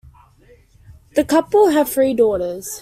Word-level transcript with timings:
The 1.13 1.23
couple 1.23 1.67
have 1.69 1.87
three 1.87 2.15
daughters. 2.15 2.79